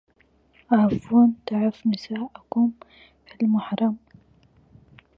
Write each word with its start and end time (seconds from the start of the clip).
عفوا 0.71 1.27
تعف 1.47 1.87
نساؤكم 1.87 2.71
في 3.25 3.43
المحرم 3.43 3.97